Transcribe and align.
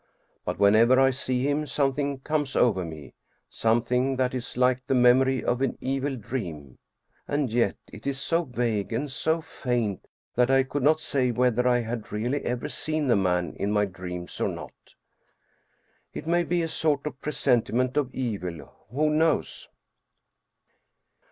But 0.45 0.57
whenever 0.57 0.99
I 0.99 1.11
see 1.11 1.47
him 1.47 1.67
something 1.67 2.21
comes 2.21 2.55
over 2.55 2.83
me, 2.83 3.13
something 3.51 4.15
that 4.15 4.33
is 4.33 4.57
like 4.57 4.87
the 4.87 4.95
mem 4.95 5.19
ory 5.19 5.43
of 5.43 5.61
an 5.61 5.77
evil 5.79 6.15
dream. 6.15 6.79
And 7.27 7.53
yet 7.53 7.75
it 7.93 8.07
is 8.07 8.19
so 8.19 8.45
vague 8.45 8.91
and 8.91 9.11
so 9.11 9.41
faint, 9.41 10.07
that 10.33 10.49
I 10.49 10.63
could 10.63 10.81
not 10.81 11.01
say 11.01 11.29
whether 11.29 11.67
I 11.67 11.81
had 11.81 12.11
really 12.11 12.43
ever 12.45 12.67
seen 12.67 13.09
the 13.09 13.15
man 13.15 13.53
in 13.57 13.71
my 13.71 13.85
dreams 13.85 14.41
or 14.41 14.49
not. 14.49 14.95
It 16.15 16.25
may 16.25 16.45
be 16.45 16.63
a 16.63 16.67
sort 16.67 17.05
of 17.05 17.21
presenti 17.21 17.71
ment 17.71 17.95
of 17.95 18.09
evil; 18.11 18.87
who 18.89 19.11
knows 19.11 19.69